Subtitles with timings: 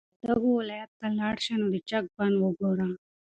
[0.21, 2.87] که د وردګو ولایت ته لاړ شې نو د چک بند وګوره.